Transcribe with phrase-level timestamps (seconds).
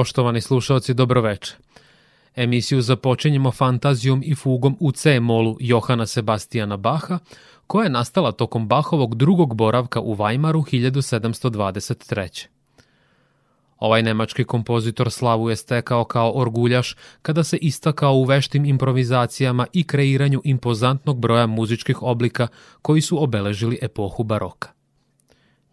[0.00, 1.54] Poštovani slušalci, dobroveče.
[2.36, 7.18] Emisiju započinjemo fantazijom i fugom u C-molu Johana Sebastijana Baha,
[7.66, 12.46] koja je nastala tokom Bahovog drugog boravka u Vajmaru 1723.
[13.78, 19.86] Ovaj nemački kompozitor slavu je stekao kao orguljaš kada se istakao u veštim improvizacijama i
[19.86, 22.48] kreiranju impozantnog broja muzičkih oblika
[22.82, 24.79] koji su obeležili epohu baroka.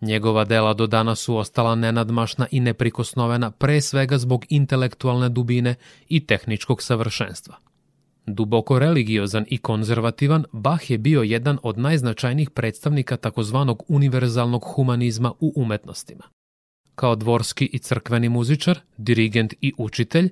[0.01, 5.75] Njegova dela do danas su ostala nenadmašna i neprikosnovena pre svega zbog intelektualne dubine
[6.09, 7.55] i tehničkog savršenstva.
[8.25, 15.53] Duboko religiozan i konzervativan, Bach je bio jedan od najznačajnijih predstavnika takozvanog univerzalnog humanizma u
[15.55, 16.23] umetnostima.
[16.95, 20.29] Kao dvorski i crkveni muzičar, dirigent i učitelj,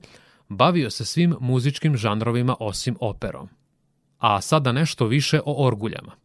[0.50, 3.50] bavio se svim muzičkim žanrovima osim operom.
[4.18, 6.12] A sada nešto više o orguljama–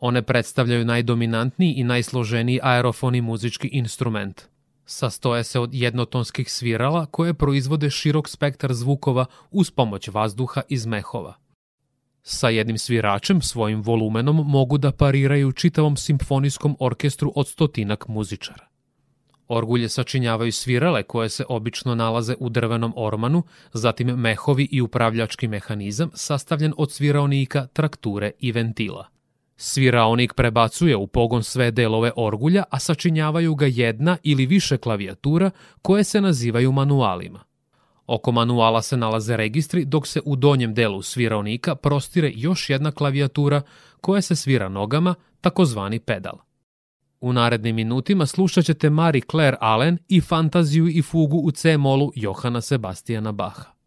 [0.00, 4.42] One predstavljaju najdominantniji i najsloženiji aerofoni muzički instrument.
[4.84, 11.34] Sastoje se od jednotonskih svirala koje proizvode širok spektar zvukova uz pomoć vazduha iz mehova.
[12.22, 18.66] Sa jednim sviračem svojim volumenom mogu da pariraju čitavom simfonijskom orkestru od stotinak muzičara.
[19.48, 26.10] Orgulje sačinjavaju svirale koje se obično nalaze u drvenom ormanu, zatim mehovi i upravljački mehanizam
[26.14, 29.08] sastavljen od sviraonika, trakture i ventila–
[29.62, 35.50] Sviraonik prebacuje u pogon sve delove orgulja, a sačinjavaju ga jedna ili više klavijatura
[35.82, 37.40] koje se nazivaju manualima.
[38.06, 43.62] Oko manuala se nalaze registri, dok se u donjem delu sviraonika prostire još jedna klavijatura
[44.00, 46.38] koja se svira nogama, takozvani pedal.
[47.20, 52.60] U narednim minutima slušat ćete Marie Claire Allen i fantaziju i fugu u C-molu Johana
[52.60, 53.79] Sebastijana Baha.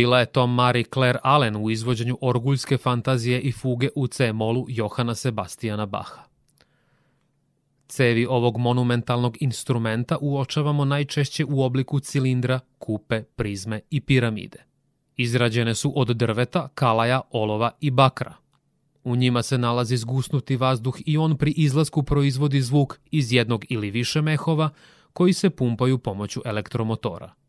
[0.00, 5.14] Bila je to Marie Claire Allen u izvođenju orguljske fantazije i fuge u C-molu Johana
[5.14, 6.22] Sebastijana Baha.
[7.88, 14.64] Cevi ovog monumentalnog instrumenta uočavamo najčešće u obliku cilindra, kupe, prizme i piramide.
[15.16, 18.34] Izrađene su od drveta, kalaja, olova i bakra.
[19.04, 23.90] U njima se nalazi zgusnuti vazduh i on pri izlasku proizvodi zvuk iz jednog ili
[23.90, 24.70] više mehova
[25.12, 27.39] koji se pumpaju pomoću elektromotora.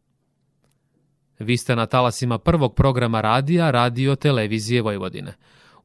[1.42, 5.34] Vi ste na talasima prvog programa radija Radio Televizije Vojvodine.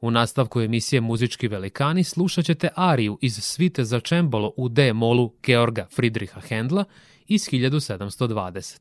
[0.00, 5.86] U nastavku emisije Muzički velikani slušat ćete ariju iz svite za čembolo u D-molu Georga
[5.94, 6.84] Friedricha Hendla
[7.28, 8.78] iz 1720.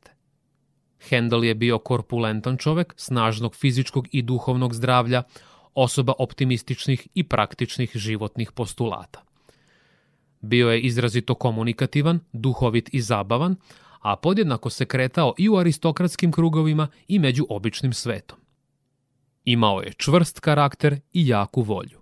[1.08, 5.22] Hendel je bio korpulentan čovek, snažnog fizičkog i duhovnog zdravlja,
[5.74, 9.22] osoba optimističnih i praktičnih životnih postulata.
[10.40, 13.56] Bio je izrazito komunikativan, duhovit i zabavan,
[14.06, 18.38] a podjednako se kretao i u aristokratskim krugovima i među običnim svetom.
[19.44, 22.00] Imao je čvrst karakter i jaku volju.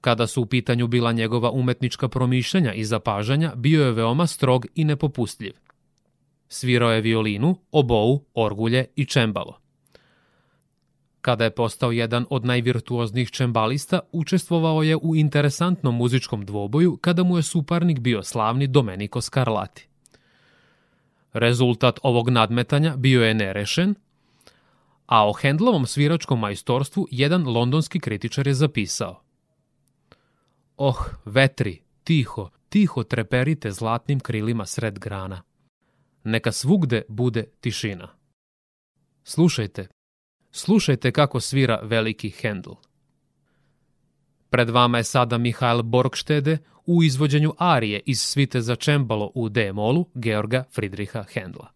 [0.00, 4.84] Kada su u pitanju bila njegova umetnička promišljanja i zapažanja, bio je veoma strog i
[4.84, 5.52] nepopustljiv.
[6.48, 9.58] Svirao je violinu, obou, orgulje i čembalo.
[11.20, 17.36] Kada je postao jedan od najvirtuoznijih čembalista, učestvovao je u interesantnom muzičkom dvoboju kada mu
[17.36, 19.91] je suparnik bio slavni Domenico Scarlatti.
[21.32, 23.94] Rezultat ovog nadmetanja bio je nerešen,
[25.06, 29.22] a o Hendlovom sviračkom majstorstvu jedan londonski kritičar je zapisao.
[30.76, 35.42] Oh, vetri, tiho, tiho treperite zlatnim krilima sred grana.
[36.24, 38.08] Neka svugde bude tišina.
[39.24, 39.88] Slušajte,
[40.50, 42.72] slušajte kako svira veliki Hendl.
[44.52, 50.06] Pred vama je sada Mihail Borgštede u izvođenju arije iz svite za čembalo u D-molu
[50.14, 51.68] Georga Friedricha Hendla.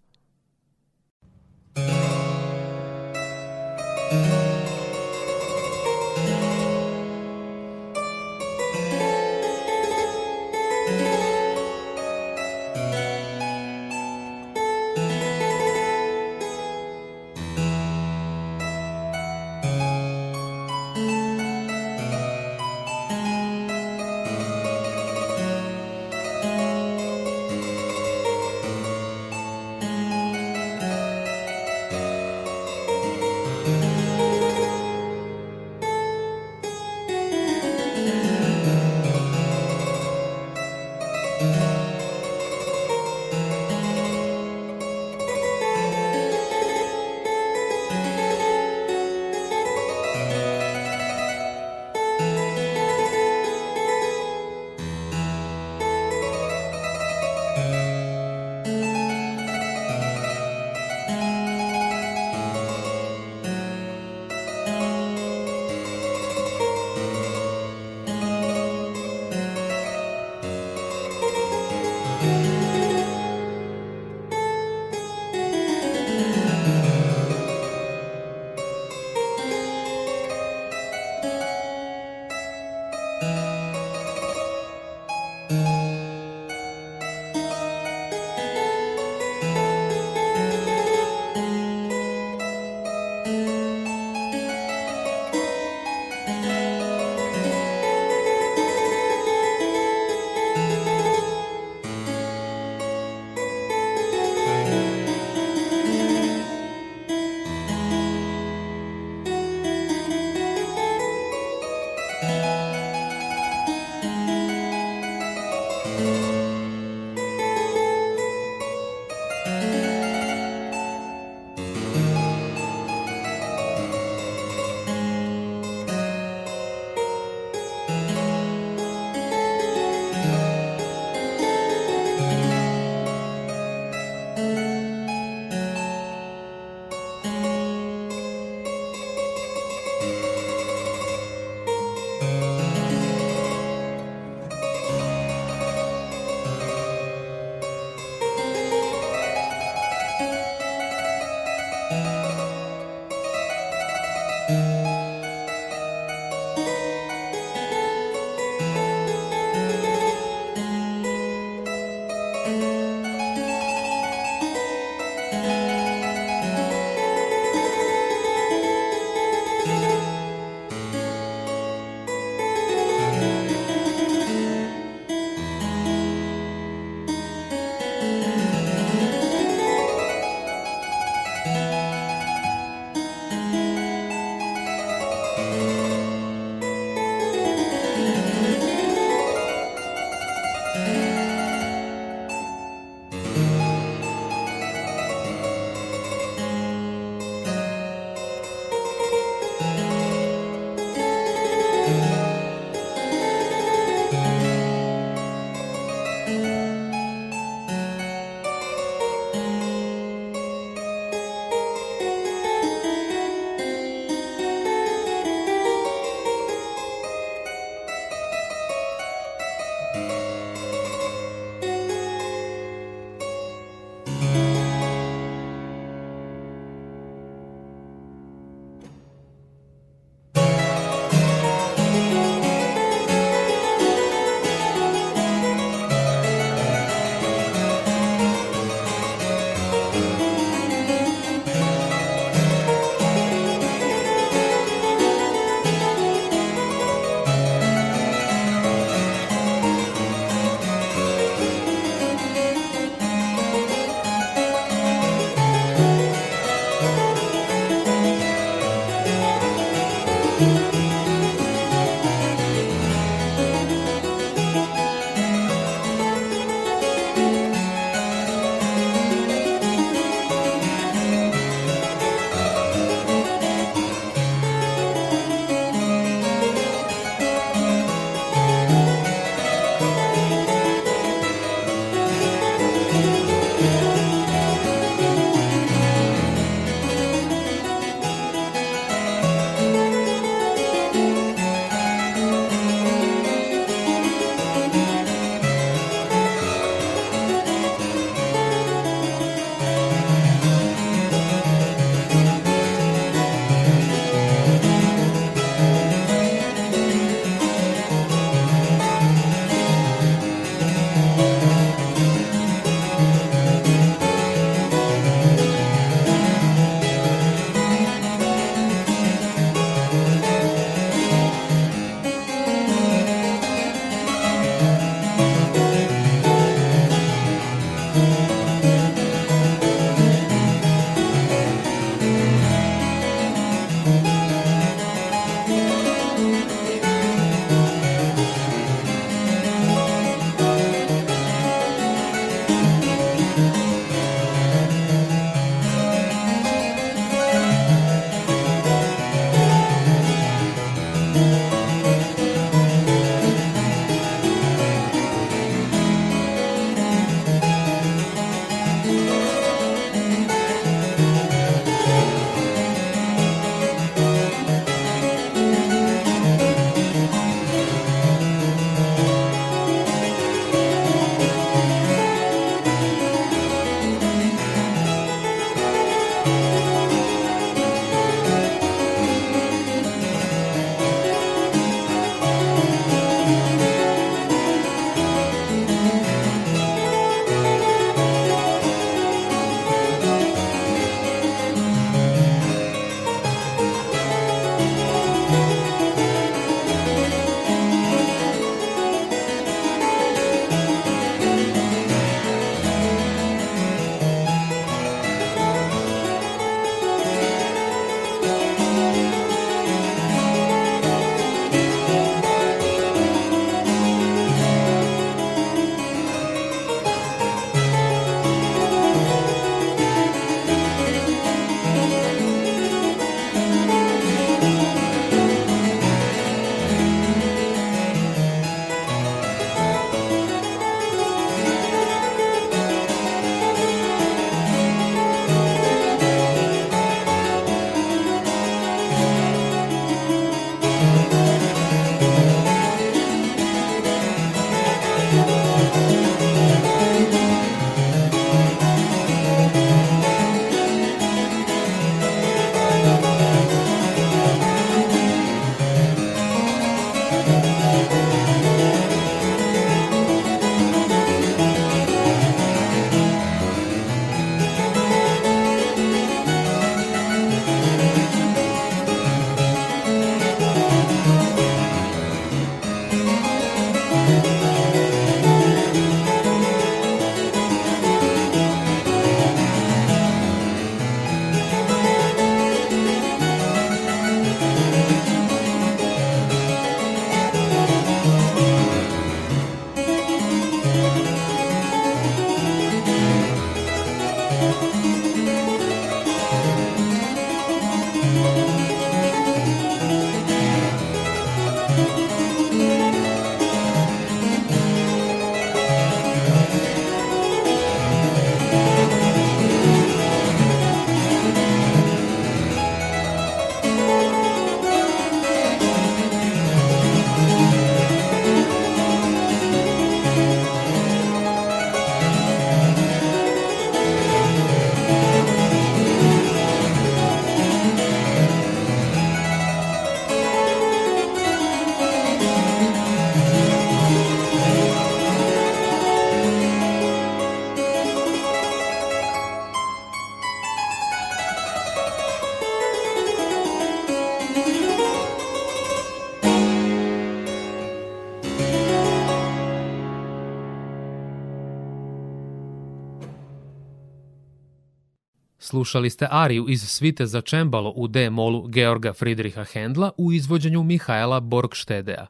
[555.46, 561.20] Slušali ste ariju iz svite za čembalo u D-molu Georga Friedricha Hendla u izvođenju Mihajla
[561.20, 562.06] Borgštedea.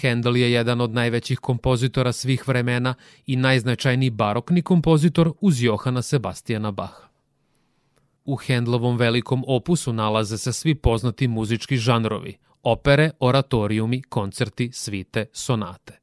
[0.00, 2.94] Hendel je jedan od najvećih kompozitora svih vremena
[3.26, 7.08] i najznačajniji barokni kompozitor uz Johana Sebastijana Baha.
[8.24, 16.01] U Hendlovom velikom opusu nalaze se svi poznati muzički žanrovi, opere, oratorijumi, koncerti, svite, sonate.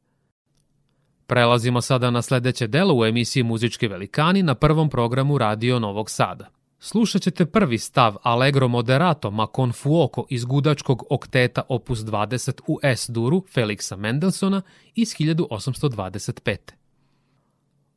[1.29, 6.49] Prelazimo sada na sledeće delo u emisiji Muzički velikani na prvom programu Radio Novog Sada.
[6.79, 12.79] Slušat ćete prvi stav Allegro Moderato ma con fuoco iz gudačkog okteta opus 20 u
[12.83, 14.61] S-duru Felixa Mendelsona
[14.95, 16.57] iz 1825.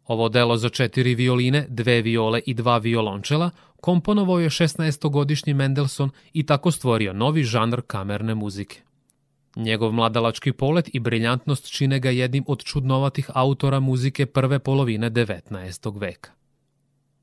[0.06, 6.46] Ovo delo za četiri violine, dve viole i dva violončela komponovao je 16-godišnji Mendelssohn i
[6.46, 8.91] tako stvorio novi žanr kamerne muzike.
[9.56, 16.00] Njegov mladalački polet i briljantnost čine ga jednim od čudnovatih autora muzike prve polovine 19.
[16.00, 16.30] veka.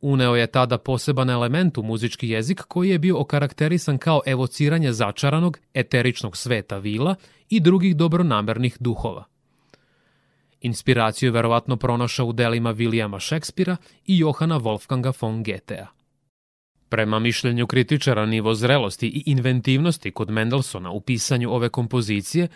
[0.01, 5.59] Uneo je tada poseban element u muzički jezik koji je bio okarakterisan kao evociranje začaranog,
[5.73, 7.15] eteričnog sveta vila
[7.49, 9.23] i drugih dobronamernih duhova.
[10.61, 15.98] Inspiraciju je verovatno pronašao u delima Vilijama Šekspira i Johana Wolfganga von Goethea.
[16.89, 22.47] Prema mišljenju kritičara nivo zrelosti i inventivnosti kod Mendelsona u pisanju ove kompozicije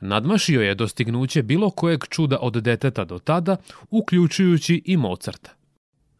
[0.00, 3.56] nadmašio je dostignuće bilo kojeg čuda od deteta do tada,
[3.90, 5.50] uključujući i Mozarta.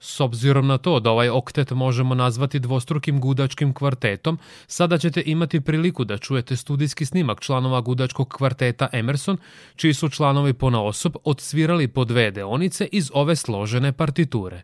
[0.03, 5.61] S obzirom na to da ovaj oktet možemo nazvati dvostrukim gudačkim kvartetom, sada ćete imati
[5.61, 9.37] priliku da čujete studijski snimak članova gudačkog kvarteta Emerson,
[9.77, 14.63] čiji su članovi pona osob odsvirali po dve deonice iz ove složene partiture.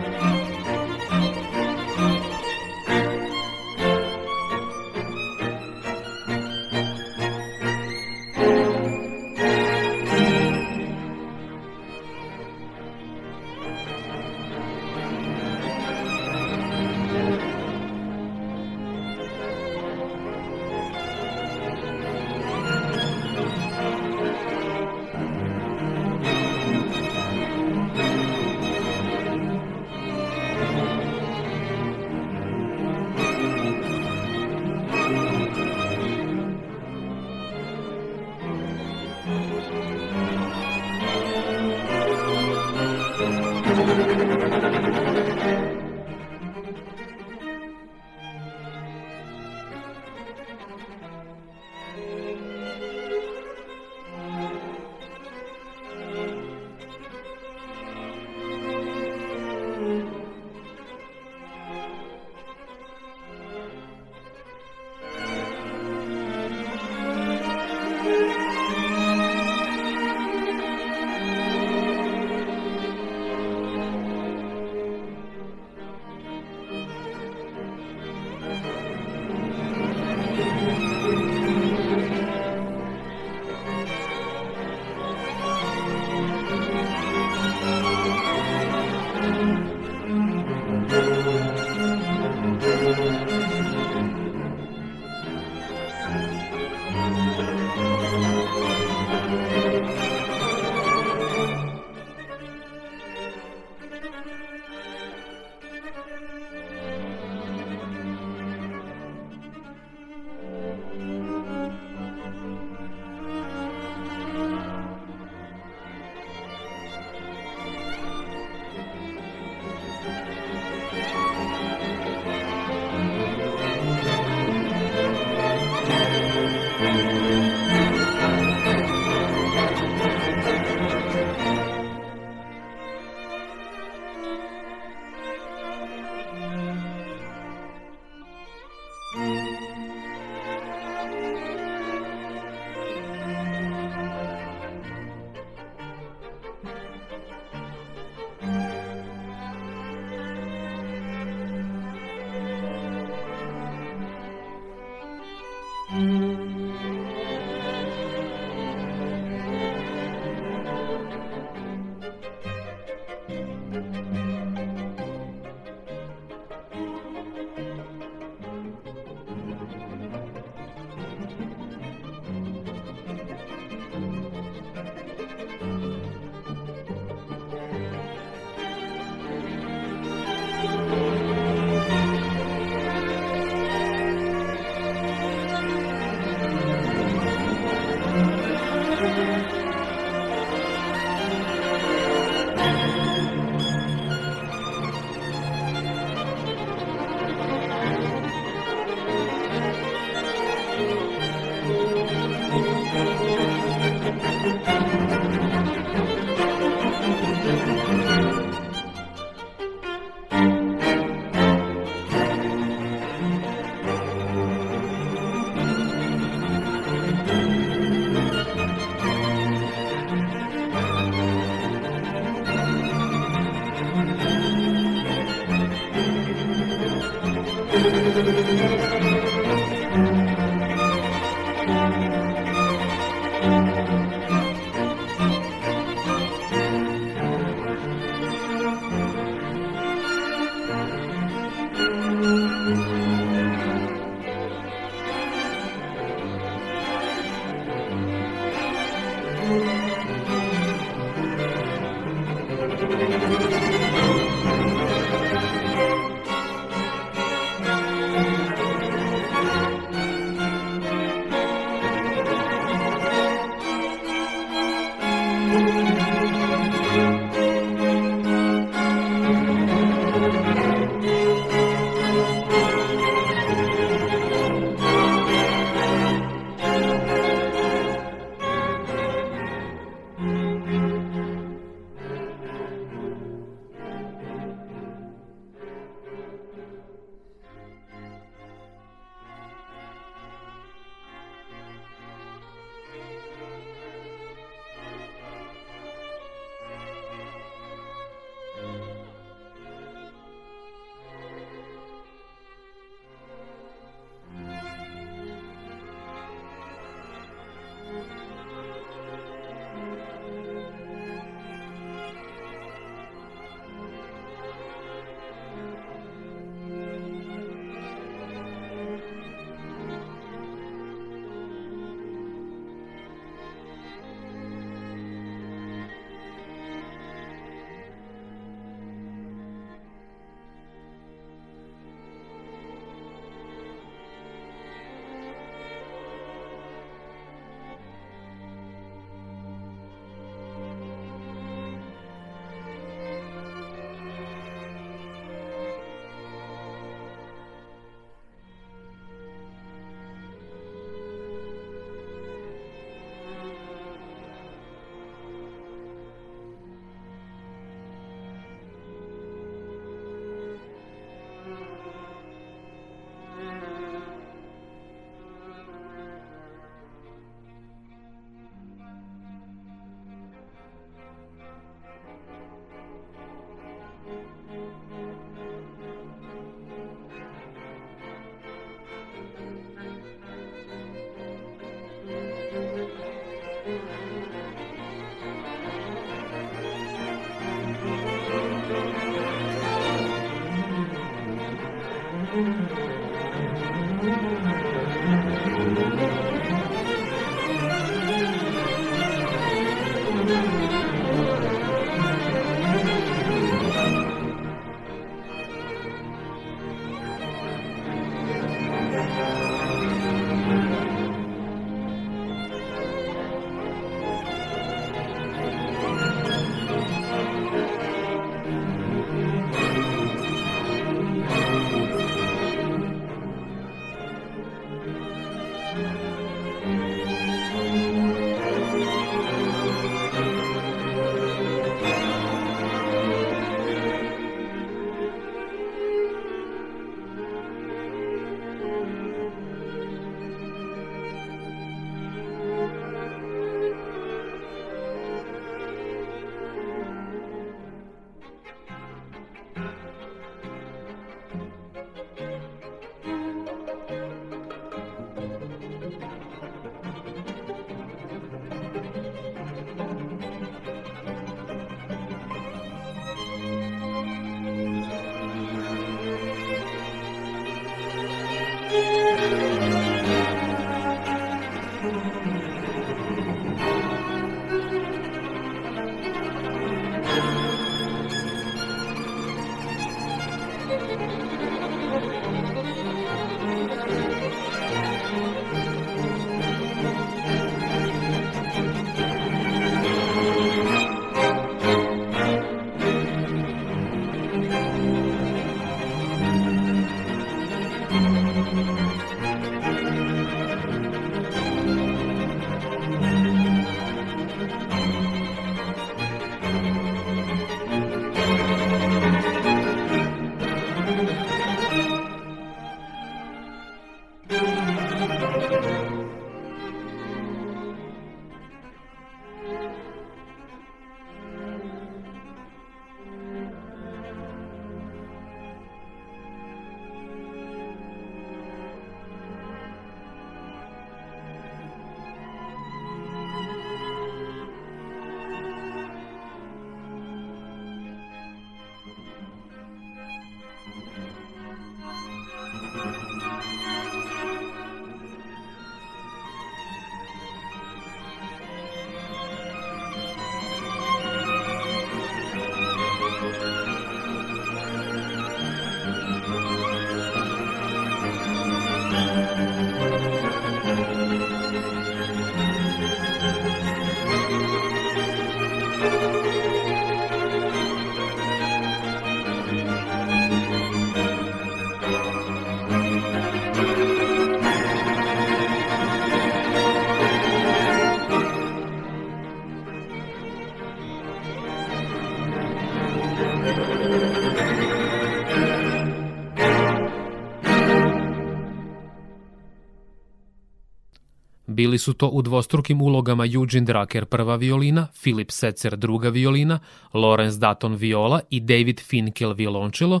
[591.62, 596.58] Bili su to u dvostrukim ulogama Eugene Draker prva violina, Philip Setzer druga violina,
[596.92, 600.00] Lawrence Dutton viola i David Finkel violončelo,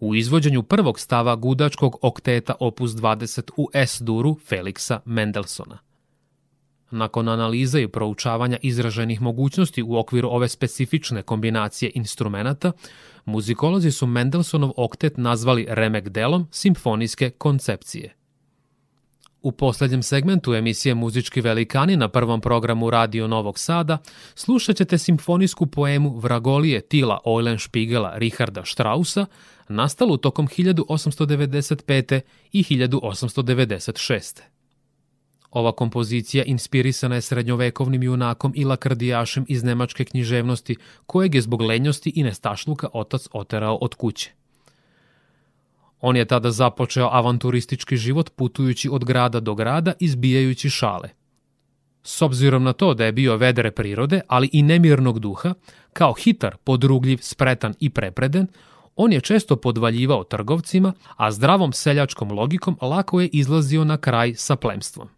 [0.00, 5.78] u izvođenju prvog stava gudačkog okteta opus 20 u S-duru Felixa Mendelsona.
[6.90, 12.72] Nakon analize i proučavanja izraženih mogućnosti u okviru ove specifične kombinacije instrumenata,
[13.24, 18.14] muzikolozi su Mendelsonov oktet nazvali remek delom simfonijske koncepcije–
[19.42, 23.98] U poslednjem segmentu emisije Muzički velikani na prvom programu Radio Novog Sada
[24.34, 29.26] slušat ćete simfonijsku poemu Vragolije Tila Eulenspiegela Richarda Strausa,
[29.68, 32.20] nastalu tokom 1895.
[32.52, 34.40] i 1896.
[35.50, 40.76] Ova kompozicija inspirisana je srednjovekovnim junakom i lakrdijašem iz nemačke književnosti,
[41.06, 44.41] kojeg je zbog lenjosti i nestašluka otac oterao od kuće.
[46.02, 51.08] On je tada započeo avanturistički život putujući od grada do grada izbijajući šale.
[52.02, 55.54] S obzirom na to da je bio vedre prirode, ali i nemirnog duha,
[55.92, 58.46] kao hitar, podrugljiv, spretan i prepreden,
[58.96, 64.56] on je često podvaljivao trgovcima, a zdravom seljačkom logikom lako je izlazio na kraj sa
[64.56, 65.08] plemstvom.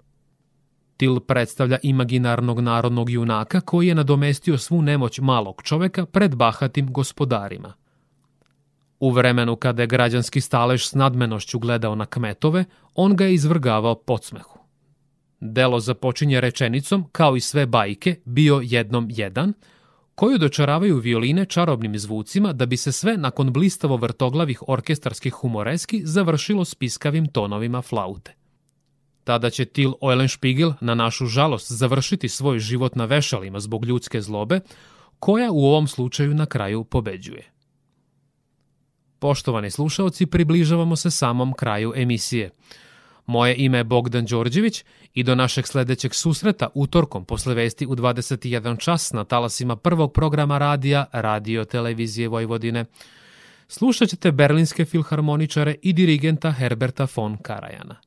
[0.96, 7.72] Til predstavlja imaginarnog narodnog junaka koji je nadomestio svu nemoć malog čoveka pred bahatim gospodarima–
[9.04, 13.94] U vremenu kada je građanski stalež s nadmenošću gledao na kmetove, on ga je izvrgavao
[13.94, 14.58] podsmehu.
[15.40, 19.52] Delo započinje rečenicom, kao i sve bajke, bio jednom jedan,
[20.14, 26.64] koju dočaravaju violine čarobnim zvucima da bi se sve nakon blistavo vrtoglavih orkestarskih humoreski završilo
[26.64, 28.34] spiskavim tonovima flaute.
[29.24, 34.60] Tada će Til Eulenspiegel na našu žalost završiti svoj život na vešalima zbog ljudske zlobe,
[35.18, 37.53] koja u ovom slučaju na kraju pobeđuje.
[39.24, 42.50] Poštovani slušaoci, približavamo se samom kraju emisije.
[43.26, 48.78] Moje ime je Bogdan Đorđević i do našeg sledećeg susreta utorkom posle vesti u 21
[48.78, 52.84] čas na talasima prvog programa radija Radio Televizije Vojvodine.
[53.68, 58.03] Slušat ćete berlinske filharmoničare i dirigenta Herberta von Karajana.